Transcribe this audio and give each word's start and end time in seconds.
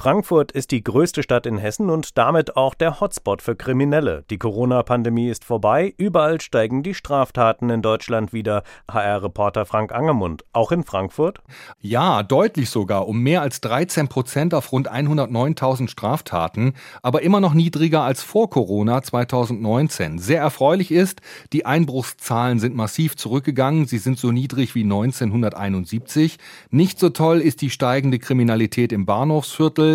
Frankfurt 0.00 0.50
ist 0.50 0.70
die 0.70 0.82
größte 0.82 1.22
Stadt 1.22 1.44
in 1.44 1.58
Hessen 1.58 1.90
und 1.90 2.16
damit 2.16 2.56
auch 2.56 2.72
der 2.72 3.00
Hotspot 3.00 3.42
für 3.42 3.54
Kriminelle. 3.54 4.24
Die 4.30 4.38
Corona-Pandemie 4.38 5.28
ist 5.28 5.44
vorbei, 5.44 5.92
überall 5.98 6.40
steigen 6.40 6.82
die 6.82 6.94
Straftaten 6.94 7.68
in 7.68 7.82
Deutschland 7.82 8.32
wieder. 8.32 8.62
HR-Reporter 8.90 9.66
Frank 9.66 9.92
Angemund, 9.92 10.42
auch 10.54 10.72
in 10.72 10.84
Frankfurt? 10.84 11.42
Ja, 11.82 12.22
deutlich 12.22 12.70
sogar, 12.70 13.08
um 13.08 13.20
mehr 13.20 13.42
als 13.42 13.60
13 13.60 14.08
Prozent 14.08 14.54
auf 14.54 14.72
rund 14.72 14.90
109.000 14.90 15.90
Straftaten, 15.90 16.72
aber 17.02 17.20
immer 17.20 17.40
noch 17.40 17.52
niedriger 17.52 18.00
als 18.00 18.22
vor 18.22 18.48
Corona 18.48 19.02
2019. 19.02 20.18
Sehr 20.18 20.40
erfreulich 20.40 20.92
ist, 20.92 21.20
die 21.52 21.66
Einbruchszahlen 21.66 22.58
sind 22.58 22.74
massiv 22.74 23.16
zurückgegangen, 23.16 23.84
sie 23.84 23.98
sind 23.98 24.18
so 24.18 24.32
niedrig 24.32 24.74
wie 24.74 24.84
1971. 24.84 26.38
Nicht 26.70 26.98
so 26.98 27.10
toll 27.10 27.42
ist 27.42 27.60
die 27.60 27.68
steigende 27.68 28.18
Kriminalität 28.18 28.92
im 28.92 29.04
Bahnhofsviertel. 29.04 29.89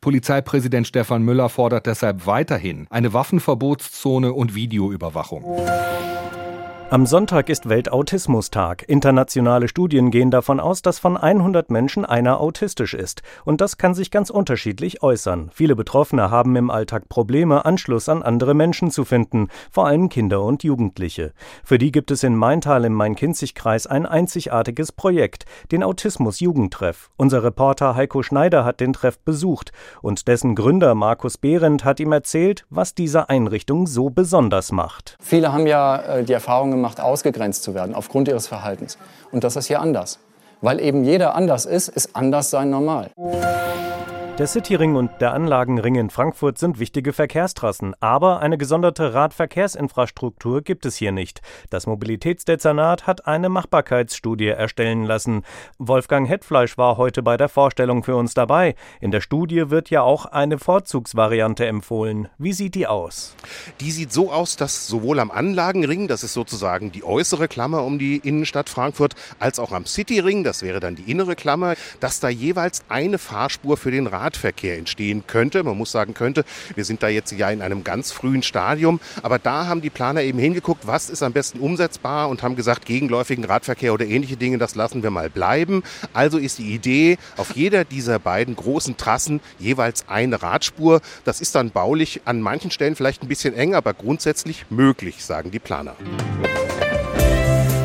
Polizeipräsident 0.00 0.86
Stefan 0.86 1.22
Müller 1.22 1.48
fordert 1.48 1.86
deshalb 1.86 2.26
weiterhin 2.26 2.86
eine 2.90 3.12
Waffenverbotszone 3.12 4.32
und 4.32 4.54
Videoüberwachung. 4.54 5.44
Am 6.90 7.04
Sonntag 7.04 7.50
ist 7.50 7.68
Weltautismustag. 7.68 8.88
Internationale 8.88 9.68
Studien 9.68 10.10
gehen 10.10 10.30
davon 10.30 10.58
aus, 10.58 10.80
dass 10.80 10.98
von 10.98 11.18
100 11.18 11.70
Menschen 11.70 12.06
einer 12.06 12.40
autistisch 12.40 12.94
ist. 12.94 13.20
Und 13.44 13.60
das 13.60 13.76
kann 13.76 13.92
sich 13.92 14.10
ganz 14.10 14.30
unterschiedlich 14.30 15.02
äußern. 15.02 15.50
Viele 15.52 15.76
Betroffene 15.76 16.30
haben 16.30 16.56
im 16.56 16.70
Alltag 16.70 17.10
Probleme, 17.10 17.66
Anschluss 17.66 18.08
an 18.08 18.22
andere 18.22 18.54
Menschen 18.54 18.90
zu 18.90 19.04
finden, 19.04 19.48
vor 19.70 19.86
allem 19.86 20.08
Kinder 20.08 20.42
und 20.42 20.64
Jugendliche. 20.64 21.34
Für 21.62 21.76
die 21.76 21.92
gibt 21.92 22.10
es 22.10 22.22
in 22.22 22.34
Maintal 22.34 22.86
im 22.86 22.94
Main-Kinzig-Kreis 22.94 23.86
ein 23.86 24.06
einzigartiges 24.06 24.90
Projekt, 24.90 25.44
den 25.70 25.82
Autismus-Jugendtreff. 25.82 27.10
Unser 27.18 27.44
Reporter 27.44 27.96
Heiko 27.96 28.22
Schneider 28.22 28.64
hat 28.64 28.80
den 28.80 28.94
Treff 28.94 29.18
besucht 29.18 29.72
und 30.00 30.26
dessen 30.26 30.54
Gründer 30.54 30.94
Markus 30.94 31.36
Behrendt 31.36 31.84
hat 31.84 32.00
ihm 32.00 32.12
erzählt, 32.12 32.64
was 32.70 32.94
diese 32.94 33.28
Einrichtung 33.28 33.86
so 33.86 34.08
besonders 34.08 34.72
macht. 34.72 35.18
Viele 35.20 35.52
haben 35.52 35.66
ja 35.66 35.96
äh, 35.98 36.24
die 36.24 36.32
Erfahrung 36.32 36.77
gemacht, 36.78 37.00
ausgegrenzt 37.00 37.62
zu 37.62 37.74
werden 37.74 37.94
aufgrund 37.94 38.28
ihres 38.28 38.46
Verhaltens. 38.46 38.98
Und 39.30 39.44
das 39.44 39.56
ist 39.56 39.66
hier 39.66 39.80
anders. 39.80 40.18
Weil 40.60 40.80
eben 40.80 41.04
jeder 41.04 41.34
anders 41.34 41.66
ist, 41.66 41.88
ist 41.88 42.16
anders 42.16 42.50
sein 42.50 42.70
normal. 42.70 43.10
Der 44.38 44.46
Cityring 44.46 44.94
und 44.94 45.10
der 45.20 45.34
Anlagenring 45.34 45.96
in 45.96 46.10
Frankfurt 46.10 46.58
sind 46.58 46.78
wichtige 46.78 47.12
Verkehrstrassen, 47.12 47.96
aber 47.98 48.38
eine 48.38 48.56
gesonderte 48.56 49.12
Radverkehrsinfrastruktur 49.12 50.62
gibt 50.62 50.86
es 50.86 50.94
hier 50.94 51.10
nicht. 51.10 51.42
Das 51.70 51.88
Mobilitätsdezernat 51.88 53.08
hat 53.08 53.26
eine 53.26 53.48
Machbarkeitsstudie 53.48 54.46
erstellen 54.46 55.02
lassen. 55.02 55.42
Wolfgang 55.78 56.28
Hetfleisch 56.28 56.78
war 56.78 56.98
heute 56.98 57.24
bei 57.24 57.36
der 57.36 57.48
Vorstellung 57.48 58.04
für 58.04 58.14
uns 58.14 58.32
dabei. 58.32 58.76
In 59.00 59.10
der 59.10 59.22
Studie 59.22 59.70
wird 59.70 59.90
ja 59.90 60.02
auch 60.02 60.24
eine 60.24 60.58
Vorzugsvariante 60.58 61.66
empfohlen. 61.66 62.28
Wie 62.38 62.52
sieht 62.52 62.76
die 62.76 62.86
aus? 62.86 63.34
Die 63.80 63.90
sieht 63.90 64.12
so 64.12 64.30
aus, 64.30 64.54
dass 64.54 64.86
sowohl 64.86 65.18
am 65.18 65.32
Anlagenring, 65.32 66.06
das 66.06 66.22
ist 66.22 66.34
sozusagen 66.34 66.92
die 66.92 67.02
äußere 67.02 67.48
Klammer 67.48 67.82
um 67.82 67.98
die 67.98 68.18
Innenstadt 68.18 68.68
Frankfurt, 68.68 69.16
als 69.40 69.58
auch 69.58 69.72
am 69.72 69.84
Cityring, 69.84 70.44
das 70.44 70.62
wäre 70.62 70.78
dann 70.78 70.94
die 70.94 71.10
innere 71.10 71.34
Klammer, 71.34 71.74
dass 71.98 72.20
da 72.20 72.28
jeweils 72.28 72.84
eine 72.88 73.18
Fahrspur 73.18 73.76
für 73.76 73.90
den 73.90 74.06
Rad 74.06 74.27
Radverkehr 74.28 74.76
entstehen 74.76 75.24
könnte. 75.26 75.62
Man 75.62 75.76
muss 75.78 75.90
sagen 75.90 76.12
könnte, 76.12 76.44
wir 76.74 76.84
sind 76.84 77.02
da 77.02 77.08
jetzt 77.08 77.32
ja 77.32 77.48
in 77.50 77.62
einem 77.62 77.82
ganz 77.82 78.12
frühen 78.12 78.42
Stadium, 78.42 79.00
aber 79.22 79.38
da 79.38 79.66
haben 79.66 79.80
die 79.80 79.88
Planer 79.88 80.20
eben 80.22 80.38
hingeguckt, 80.38 80.86
was 80.86 81.08
ist 81.08 81.22
am 81.22 81.32
besten 81.32 81.60
umsetzbar 81.60 82.28
und 82.28 82.42
haben 82.42 82.54
gesagt, 82.54 82.84
gegenläufigen 82.84 83.44
Radverkehr 83.44 83.94
oder 83.94 84.04
ähnliche 84.04 84.36
Dinge, 84.36 84.58
das 84.58 84.74
lassen 84.74 85.02
wir 85.02 85.10
mal 85.10 85.30
bleiben. 85.30 85.82
Also 86.12 86.36
ist 86.36 86.58
die 86.58 86.74
Idee, 86.74 87.16
auf 87.38 87.56
jeder 87.56 87.84
dieser 87.84 88.18
beiden 88.18 88.54
großen 88.54 88.98
Trassen 88.98 89.40
jeweils 89.58 90.06
eine 90.08 90.42
Radspur. 90.42 91.00
Das 91.24 91.40
ist 91.40 91.54
dann 91.54 91.70
baulich 91.70 92.20
an 92.26 92.42
manchen 92.42 92.70
Stellen 92.70 92.96
vielleicht 92.96 93.22
ein 93.22 93.28
bisschen 93.28 93.54
eng, 93.54 93.74
aber 93.74 93.94
grundsätzlich 93.94 94.66
möglich, 94.68 95.24
sagen 95.24 95.50
die 95.50 95.58
Planer. 95.58 95.96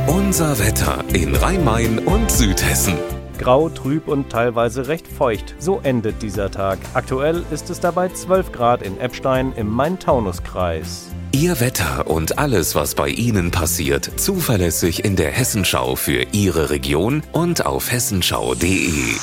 Unser 0.08 0.60
Wetter 0.60 1.06
in 1.14 1.36
Rhein-Main 1.36 2.00
und 2.00 2.30
Südhessen. 2.30 3.23
Grau, 3.44 3.68
trüb 3.68 4.08
und 4.08 4.30
teilweise 4.30 4.88
recht 4.88 5.06
feucht. 5.06 5.56
So 5.60 5.82
endet 5.84 6.22
dieser 6.22 6.50
Tag. 6.50 6.80
Aktuell 6.94 7.44
ist 7.52 7.70
es 7.70 7.82
dabei 7.82 8.08
12 8.08 8.54
Grad 8.54 8.82
in 8.82 8.98
Eppstein 9.00 9.52
im 9.58 9.68
Main-Taunus-Kreis. 9.68 11.12
Ihr 11.34 11.60
Wetter 11.60 12.08
und 12.08 12.40
alles, 12.40 12.74
was 12.74 12.96
bei 12.96 13.10
Ihnen 13.10 13.52
passiert, 13.52 14.10
zuverlässig 14.16 15.04
in 15.04 15.18
der 15.18 15.32
Hessenschau 15.32 15.98
für 15.98 16.26
Ihre 16.32 16.70
Region 16.70 17.22
und 17.34 17.66
auf 17.66 17.92
hessenschau.de. 17.92 19.16